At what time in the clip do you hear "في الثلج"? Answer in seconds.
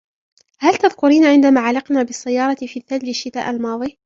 2.55-3.07